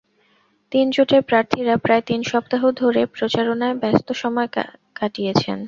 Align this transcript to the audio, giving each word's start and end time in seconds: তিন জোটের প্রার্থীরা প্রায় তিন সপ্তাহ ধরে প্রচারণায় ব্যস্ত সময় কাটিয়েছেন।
তিন 0.71 0.85
জোটের 0.91 1.21
প্রার্থীরা 1.21 1.75
প্রায় 1.77 2.03
তিন 2.05 2.21
সপ্তাহ 2.23 2.61
ধরে 2.71 3.01
প্রচারণায় 3.05 3.75
ব্যস্ত 3.75 4.07
সময় 4.13 4.49
কাটিয়েছেন। 4.95 5.57